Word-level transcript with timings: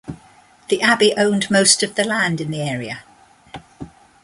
The 0.69 0.81
Abbey 0.81 1.13
owned 1.15 1.51
most 1.51 1.83
of 1.83 1.93
the 1.93 2.03
land 2.03 2.41
in 2.41 2.49
the 2.49 2.63
area. 2.63 3.03